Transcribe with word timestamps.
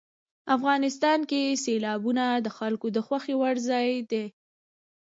افغانستان 0.55 1.19
کې 1.29 1.41
سیلابونه 1.63 2.25
د 2.45 2.47
خلکو 2.57 2.87
د 2.95 2.97
خوښې 3.07 3.35
وړ 3.37 3.55
ځای 3.69 3.87
دی. 4.11 4.25